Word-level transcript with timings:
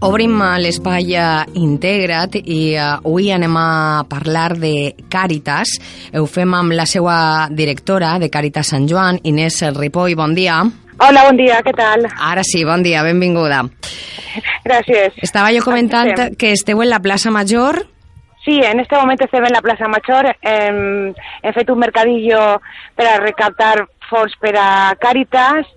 Obrim 0.00 0.38
eh, 0.40 0.54
l'espai 0.64 1.10
eh, 1.12 1.58
Integra't 1.60 2.38
i 2.40 2.72
uh, 2.72 3.02
avui 3.02 3.26
anem 3.34 3.56
a 3.60 4.04
parlar 4.08 4.54
de 4.56 4.94
Càritas. 5.12 5.74
Ho 6.16 6.24
fem 6.24 6.54
amb 6.56 6.72
la 6.72 6.86
seva 6.88 7.16
directora 7.52 8.14
de 8.22 8.30
Càritas 8.32 8.72
Sant 8.72 8.88
Joan, 8.88 9.20
Inés 9.28 9.60
Ripoll. 9.76 10.16
Bon 10.16 10.32
dia. 10.32 10.62
Hola, 11.04 11.26
bon 11.28 11.36
dia, 11.36 11.60
què 11.66 11.76
tal? 11.76 12.08
Ara 12.16 12.40
sí, 12.48 12.64
bon 12.64 12.80
dia, 12.86 13.04
benvinguda. 13.04 13.60
Gràcies. 14.64 15.20
Estava 15.20 15.52
jo 15.52 15.60
comentant 15.68 16.14
estem? 16.14 16.34
que 16.40 16.54
esteu 16.56 16.80
en 16.80 16.88
la 16.88 17.02
plaça 17.04 17.28
Major. 17.30 17.82
Sí, 18.46 18.56
en 18.64 18.80
este 18.80 18.96
momento 18.96 19.26
estem 19.28 19.44
en 19.44 19.52
la 19.52 19.60
plaça 19.60 19.88
Major. 19.88 20.32
Hem, 20.40 21.12
hem 21.42 21.52
fet 21.52 21.68
un 21.68 21.84
mercadillo 21.84 22.56
per 22.96 23.04
a 23.04 23.18
recaptar 23.20 23.74
fons 24.10 24.34
per 24.40 24.54
a 24.58 24.94
Càritas 25.00 25.68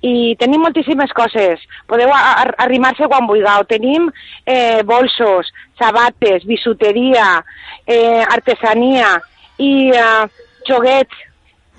i 0.00 0.34
tenim 0.40 0.62
moltíssimes 0.64 1.12
coses. 1.12 1.60
Podeu 1.90 2.08
arrimar-se 2.14 3.08
quan 3.10 3.26
vulgueu. 3.28 3.66
Tenim 3.68 4.08
eh, 4.46 4.80
bolsos, 4.88 5.50
sabates, 5.78 6.46
bisuteria, 6.48 7.42
eh, 7.86 8.22
artesania 8.24 9.18
i 9.58 9.90
eh, 9.90 10.28
joguets. 10.68 11.26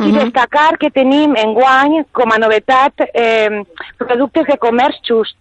I 0.02 0.10
Mhm. 0.10 0.18
destacar 0.18 0.80
que 0.80 0.90
tenim 0.90 1.36
enguany, 1.38 2.05
com 2.12 2.32
a 2.34 2.38
novetat, 2.40 2.94
eh, 3.14 3.64
productes 3.98 4.48
de 4.48 4.58
comerç 4.58 4.98
just. 5.05 5.38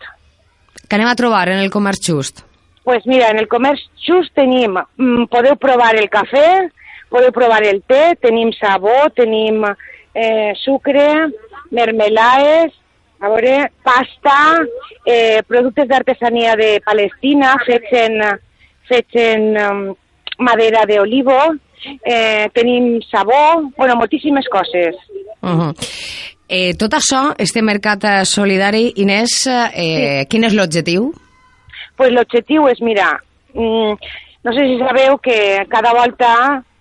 Que 0.87 0.97
anem 0.97 1.09
a 1.09 1.15
trobar 1.15 1.49
en 1.49 1.61
el 1.61 1.71
Comerç 1.71 2.03
Just. 2.11 2.41
Pues 2.85 3.07
mira, 3.07 3.31
en 3.31 3.39
el 3.39 3.47
comerç 3.49 3.81
just 3.97 4.35
tenim, 4.35 4.75
mm, 4.97 5.29
podeu 5.31 5.57
provar 5.57 5.95
el 5.95 6.11
cafè, 6.11 6.71
podeu 7.09 7.31
provar 7.33 7.63
el 7.63 7.83
té, 7.87 8.17
tenim 8.21 8.51
sabó, 8.53 9.09
tenim 9.15 9.63
eh, 10.15 10.53
sucre, 10.63 11.31
mermelades, 11.71 12.73
a 13.21 13.29
veure, 13.29 13.71
pasta, 13.85 14.37
eh, 15.05 15.43
productes 15.47 15.89
d'artesania 15.89 16.57
de 16.57 16.81
Palestina 16.85 17.55
fets 17.67 17.93
en, 17.93 18.21
fets 18.89 19.19
en 19.21 19.49
um, 19.61 19.81
madera 20.41 20.87
d'olivo, 20.89 21.39
eh, 22.05 22.49
tenim 22.57 23.01
sabó, 23.11 23.71
bueno, 23.77 23.97
moltíssimes 23.97 24.49
coses. 24.49 24.97
Uh 25.43 25.49
-huh. 25.51 25.75
eh, 26.49 26.75
tot 26.75 26.93
això, 26.93 27.35
este 27.39 27.63
mercat 27.63 28.05
eh, 28.05 28.25
solidari, 28.25 28.93
Inés, 28.97 29.47
eh, 29.47 30.27
quin 30.29 30.45
és 30.45 30.55
l'objectiu? 30.55 31.13
pues 32.01 32.15
l'objectiu 32.17 32.65
és, 32.71 32.81
mira, 32.81 33.11
mm, 33.53 33.93
no 34.45 34.53
sé 34.57 34.63
si 34.65 34.79
sabeu 34.81 35.19
que 35.21 35.67
cada 35.69 35.93
volta 35.93 36.31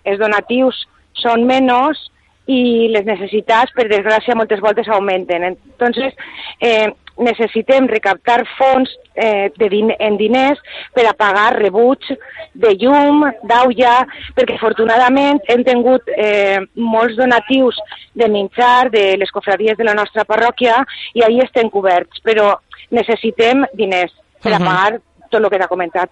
els 0.08 0.16
donatius 0.16 0.78
són 1.20 1.44
menys 1.44 2.00
i 2.46 2.88
les 2.90 3.04
necessitats, 3.06 3.72
per 3.76 3.88
desgràcia, 3.90 4.34
moltes 4.34 4.60
voltes 4.60 4.88
augmenten. 4.88 5.44
Entonces, 5.52 6.14
eh, 6.60 6.88
necessitem 7.20 7.86
recaptar 7.88 8.44
fons 8.56 8.90
eh, 9.14 9.50
de 9.56 9.68
din 9.68 9.92
en 9.98 10.16
diners 10.16 10.60
per 10.96 11.04
a 11.08 11.14
pagar 11.16 11.52
rebuig 11.58 12.08
de 12.54 12.72
llum, 12.80 13.26
d'aulla, 13.46 14.00
perquè 14.36 14.56
afortunadament 14.56 15.42
hem 15.52 15.64
tingut 15.66 16.08
eh, 16.16 16.58
molts 16.74 17.18
donatius 17.20 17.78
de 18.16 18.30
menjar 18.32 18.90
de 18.94 19.04
les 19.20 19.30
cofradies 19.34 19.78
de 19.78 19.86
la 19.86 19.94
nostra 19.98 20.24
parròquia 20.24 20.80
i 21.14 21.24
ahir 21.26 21.44
estem 21.44 21.70
coberts, 21.70 22.22
però 22.24 22.54
necessitem 22.90 23.66
diners 23.76 24.14
per 24.42 24.56
a 24.56 24.58
pagar 24.58 25.00
tot 25.30 25.40
el 25.42 25.50
que 25.52 25.60
t'ha 25.60 25.70
comentat. 25.70 26.10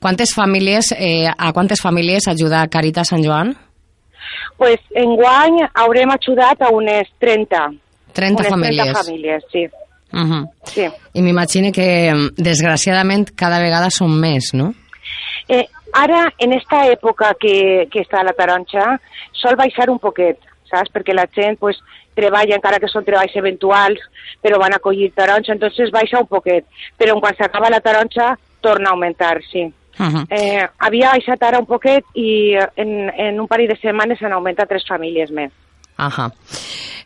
Quantes 0.00 0.32
famílies, 0.32 0.94
eh, 0.96 1.28
a 1.28 1.52
quantes 1.52 1.82
famílies 1.82 2.28
ajuda 2.28 2.64
Càritas 2.72 3.10
Sant 3.12 3.24
Joan? 3.24 3.52
Pues, 4.56 4.80
enguany 4.94 5.60
haurem 5.74 6.10
ajudat 6.10 6.62
a 6.62 6.70
unes 6.74 7.08
30. 7.18 7.66
30 8.12 8.40
unes 8.40 8.52
famílies. 8.52 8.84
30 8.84 9.04
famílies, 9.04 9.44
sí. 9.52 9.66
Uh 10.12 10.18
-huh. 10.20 10.48
sí. 10.64 10.86
I 11.12 11.22
m'imagino 11.22 11.72
que, 11.72 12.12
mm, 12.12 12.42
desgraciadament, 12.42 13.30
cada 13.34 13.58
vegada 13.60 13.90
són 13.90 14.18
més, 14.18 14.54
no? 14.54 14.72
Eh, 15.48 15.66
ara, 15.92 16.32
en 16.38 16.52
esta 16.52 16.86
època 16.86 17.34
que, 17.38 17.88
que 17.90 18.00
està 18.00 18.22
la 18.24 18.32
taronja, 18.32 19.00
sol 19.32 19.56
baixar 19.56 19.90
un 19.90 19.98
poquet, 19.98 20.38
saps? 20.70 20.90
Perquè 20.92 21.14
la 21.14 21.26
gent 21.26 21.58
pues, 21.58 21.76
treballa, 22.14 22.56
encara 22.56 22.78
que 22.78 22.88
són 22.88 23.04
treballs 23.04 23.36
eventuals, 23.36 24.00
però 24.42 24.58
van 24.58 24.74
a 24.74 24.82
collir 24.82 25.12
taronja, 25.12 25.52
entonces 25.52 25.90
baixa 25.90 26.20
un 26.20 26.26
poquet. 26.26 26.64
Però 26.98 27.18
quan 27.20 27.36
s'acaba 27.36 27.70
la 27.70 27.80
taronja, 27.80 28.38
torna 28.60 28.90
a 28.90 28.92
augmentar, 28.92 29.42
sí. 29.52 29.72
Uh 29.98 30.06
-huh. 30.06 30.26
Eh, 30.30 30.66
havia 30.78 31.10
baixat 31.10 31.42
ara 31.42 31.58
un 31.58 31.66
poquet 31.66 32.04
i 32.14 32.54
eh, 32.54 32.68
en, 32.76 33.10
en 33.10 33.40
un 33.40 33.46
parell 33.46 33.68
de 33.68 33.76
setmanes 33.76 34.18
s'han 34.18 34.32
augmentat 34.32 34.68
tres 34.68 34.84
famílies 34.88 35.30
més. 35.30 35.52
Ahà. 35.96 36.30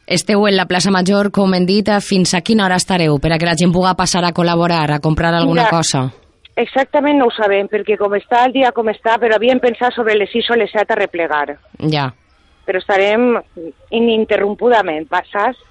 Esteu 0.06 0.48
en 0.48 0.56
la 0.56 0.66
plaça 0.66 0.90
Major, 0.90 1.30
com 1.30 1.54
hem 1.54 1.66
dit, 1.66 1.86
fins 2.02 2.34
a 2.34 2.40
quina 2.40 2.64
hora 2.64 2.76
estareu? 2.76 3.20
Per 3.22 3.32
a 3.32 3.38
que 3.38 3.46
la 3.46 3.54
gent 3.54 3.72
pugui 3.72 3.94
passar 3.96 4.24
a 4.24 4.32
col·laborar, 4.32 4.90
a 4.90 4.98
comprar 4.98 5.32
alguna 5.32 5.62
Mira, 5.62 5.70
cosa. 5.70 6.10
Exactament 6.56 7.18
no 7.18 7.26
ho 7.26 7.30
sabem, 7.30 7.68
perquè 7.70 7.96
com 7.96 8.12
està 8.18 8.44
el 8.46 8.52
dia 8.52 8.72
com 8.72 8.88
està, 8.90 9.18
però 9.22 9.36
havíem 9.36 9.60
pensat 9.62 9.94
sobre 9.94 10.16
les 10.18 10.30
6 10.32 10.50
o 10.50 10.56
les 10.56 10.72
7 10.74 10.92
a 10.92 10.98
replegar. 10.98 11.58
Ja. 11.92 12.10
Però 12.66 12.78
estarem 12.78 13.38
ininterrompudament, 13.90 15.06
saps? 15.30 15.62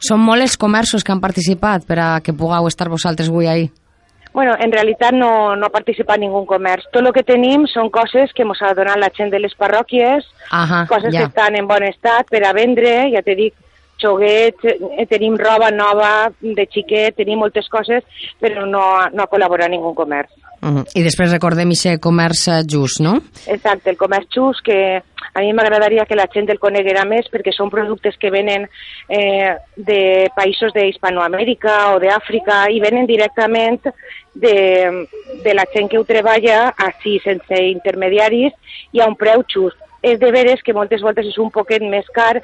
Són 0.00 0.22
molts 0.24 0.42
els 0.42 0.56
comerços 0.56 1.04
que 1.04 1.12
han 1.12 1.20
participat 1.20 1.84
per 1.86 1.98
a 1.98 2.08
que 2.24 2.32
pugueu 2.32 2.70
estar 2.70 2.88
vosaltres 2.88 3.28
avui 3.28 3.50
ahí. 3.50 3.68
Bueno, 4.32 4.54
en 4.58 4.70
realitat 4.70 5.12
no, 5.12 5.56
no 5.56 5.66
ha 5.66 5.74
participat 5.74 6.20
ningú 6.22 6.44
comerç. 6.46 6.86
Tot 6.94 7.02
el 7.02 7.12
que 7.12 7.24
tenim 7.26 7.66
són 7.70 7.90
coses 7.90 8.30
que 8.36 8.46
ens 8.46 8.62
ha 8.62 8.74
donat 8.78 9.00
la 9.00 9.10
gent 9.16 9.32
de 9.32 9.40
les 9.42 9.56
parròquies, 9.58 10.28
Ahà, 10.50 10.84
coses 10.90 11.10
que 11.10 11.18
ja. 11.18 11.26
estan 11.26 11.58
en 11.58 11.66
bon 11.66 11.82
estat 11.82 12.30
per 12.30 12.44
a 12.46 12.54
vendre, 12.54 13.10
ja 13.14 13.24
te 13.26 13.34
dic, 13.34 13.56
xoguets, 14.00 14.64
eh, 14.64 15.06
tenim 15.10 15.36
roba 15.36 15.70
nova 15.70 16.30
de 16.40 16.66
xiquet, 16.66 17.16
tenim 17.16 17.42
moltes 17.42 17.68
coses, 17.68 18.06
però 18.40 18.64
no, 18.66 18.84
no 19.12 19.24
ha 19.24 19.30
col·laborat 19.30 19.70
ningú 19.70 19.94
comerç. 19.94 20.30
Uh 20.60 20.68
-huh. 20.68 20.84
I 20.94 21.02
després 21.02 21.32
recordem 21.32 21.70
aquest 21.70 22.00
comerç 22.02 22.48
eh, 22.48 22.62
just, 22.68 23.00
no? 23.00 23.20
Exacte, 23.46 23.90
el 23.90 23.96
comerç 23.96 24.26
just, 24.34 24.60
que 24.62 25.02
a 25.40 25.42
mi 25.42 25.52
m'agradaria 25.56 26.04
que 26.04 26.16
la 26.18 26.28
gent 26.32 26.50
el 26.52 26.60
coneguera 26.60 27.06
més 27.08 27.28
perquè 27.32 27.52
són 27.56 27.70
productes 27.72 28.16
que 28.20 28.30
venen 28.30 28.66
eh, 29.08 29.54
de 29.76 30.28
països 30.36 30.74
d'Hispanoamèrica 30.76 31.76
o 31.94 32.00
d'Àfrica 32.02 32.66
i 32.68 32.80
venen 32.84 33.08
directament 33.08 33.88
de, 34.34 35.06
de 35.44 35.54
la 35.56 35.64
gent 35.72 35.88
que 35.88 35.98
ho 35.98 36.04
treballa 36.04 36.74
així, 36.76 37.18
sense 37.24 37.62
intermediaris 37.70 38.52
i 38.92 39.00
a 39.00 39.08
un 39.08 39.16
preu 39.16 39.44
just. 39.48 39.78
És 40.02 40.20
de 40.20 40.30
veres 40.32 40.62
que 40.64 40.76
moltes 40.76 41.02
voltes 41.04 41.26
és 41.28 41.36
un 41.40 41.50
poquet 41.52 41.82
més 41.84 42.06
car, 42.16 42.40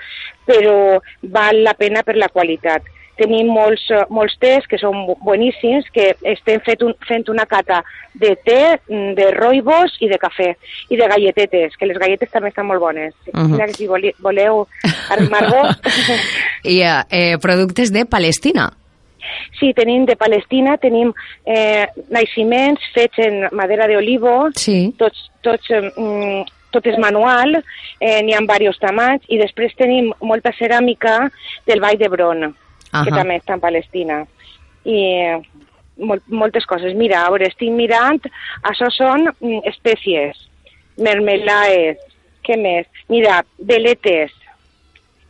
però 0.48 0.98
val 1.22 1.62
la 1.64 1.72
pena 1.76 2.02
per 2.04 2.16
la 2.16 2.28
qualitat. 2.28 2.84
Tenim 3.16 3.48
molts, 3.48 3.82
eh, 3.90 4.04
molts 4.10 4.36
tés 4.38 4.66
que 4.68 4.78
són 4.78 5.14
boníssims, 5.24 5.86
que 5.92 6.10
estem 6.22 6.60
fet 6.60 6.82
un, 6.84 6.94
fent 7.08 7.28
una 7.32 7.46
cata 7.48 7.82
de 8.14 8.34
té, 8.44 8.78
mm, 8.88 9.14
de 9.16 9.30
roibos 9.36 9.96
i 10.00 10.08
de 10.08 10.18
cafè, 10.20 10.50
i 10.90 10.96
de 10.96 11.08
galletetes, 11.08 11.76
que 11.76 11.86
les 11.86 11.98
galletes 11.98 12.30
també 12.30 12.48
estan 12.52 12.66
molt 12.66 12.80
bones. 12.80 13.14
Mhm. 13.32 13.52
Mira 13.52 13.66
que 13.66 13.74
si 13.74 13.86
voli, 13.86 14.12
voleu 14.20 14.66
arrimar-vos... 15.10 15.80
I 16.64 16.80
eh, 16.82 17.02
eh, 17.10 17.38
productes 17.38 17.92
de 17.92 18.04
Palestina. 18.06 18.72
sí, 19.58 19.72
tenim 19.74 20.04
de 20.06 20.14
Palestina, 20.16 20.76
tenim 20.78 21.12
eh, 21.44 21.86
naixements 22.10 22.80
fets 22.94 23.18
en 23.18 23.48
madera 23.52 23.88
d'olivo, 23.88 24.50
Sí. 24.54 24.94
tots, 24.98 25.30
tots, 25.42 25.70
eh, 25.70 25.80
mm, 25.96 26.44
tot 26.70 26.86
és 26.86 26.98
manual, 26.98 27.56
eh, 28.00 28.22
n'hi 28.22 28.34
ha 28.34 28.40
diversos 28.44 28.78
tamanys, 28.78 29.22
i 29.28 29.38
després 29.38 29.74
tenim 29.76 30.12
molta 30.20 30.52
ceràmica 30.52 31.30
del 31.66 31.80
Vall 31.80 31.98
d'Hebron, 31.98 32.54
que 33.04 33.10
Ahà. 33.12 33.20
també 33.20 33.36
està 33.40 33.54
en 33.56 33.60
Palestina. 33.60 34.18
I 34.86 34.98
eh, 35.04 35.38
mol 35.98 36.20
moltes 36.28 36.66
coses. 36.66 36.94
Mira, 36.94 37.24
a 37.24 37.30
veure, 37.30 37.48
estic 37.50 37.72
mirant, 37.72 38.20
això 38.62 38.90
són 38.92 39.28
mm, 39.32 39.62
espècies, 39.72 40.36
mermelades, 40.98 42.00
què 42.46 42.56
més? 42.60 42.86
Mira, 43.08 43.42
veletes, 43.58 44.32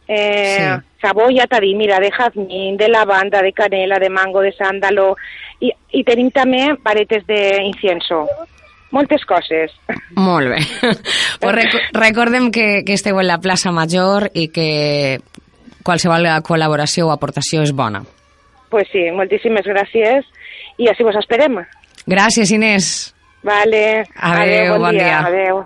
eh, 0.09 0.59
Sí. 0.59 0.99
sabó, 1.01 1.29
ja 1.31 1.47
t'ha 1.47 1.61
dit, 1.61 1.77
mira, 1.77 1.99
de 2.01 2.11
jazmín, 2.11 2.77
de 2.77 2.89
lavanda, 2.89 3.43
de 3.43 3.53
canela, 3.53 3.99
de 3.99 4.11
mango, 4.11 4.41
de 4.41 4.53
sándalo, 4.53 5.17
i, 5.61 5.73
i 5.93 6.05
tenim 6.05 6.31
també 6.31 6.75
varetes 6.85 7.25
d'incienso. 7.27 8.27
Moltes 8.95 9.25
coses. 9.27 9.73
Molt 10.15 10.49
bé. 10.49 10.61
pues 11.41 11.55
rec 11.55 11.75
recordem 11.93 12.51
que, 12.55 12.85
que 12.87 12.95
esteu 12.95 13.19
en 13.21 13.27
la 13.27 13.41
plaça 13.43 13.73
Major 13.75 14.31
i 14.33 14.47
que 14.55 15.19
qualsevol 15.87 16.27
col·laboració 16.47 17.09
o 17.09 17.15
aportació 17.15 17.63
és 17.63 17.73
bona. 17.77 18.03
Pues 18.73 18.91
sí, 18.91 19.07
moltíssimes 19.15 19.67
gràcies 19.71 20.27
i 20.83 20.91
així 20.91 21.07
vos 21.07 21.17
esperem. 21.19 21.61
Gràcies, 22.07 22.51
Inés. 22.55 22.91
Vale. 23.47 24.05
Adéu, 24.17 24.79
bon 24.83 24.99
dia. 24.99 25.21
Adéu. 25.23 25.63